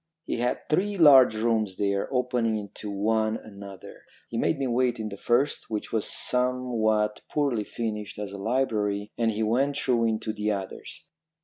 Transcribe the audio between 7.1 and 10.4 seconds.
poorly furnished as a library, and he went through into